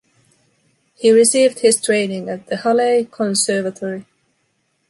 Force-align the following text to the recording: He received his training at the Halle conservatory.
He 0.95 1.11
received 1.11 1.59
his 1.59 1.79
training 1.79 2.27
at 2.27 2.47
the 2.47 2.57
Halle 2.57 3.05
conservatory. 3.05 4.07